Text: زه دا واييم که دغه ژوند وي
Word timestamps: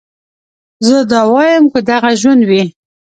زه 0.87 0.97
دا 1.11 1.21
واييم 1.33 1.65
که 1.73 1.79
دغه 1.89 2.11
ژوند 2.21 2.41
وي 2.49 2.63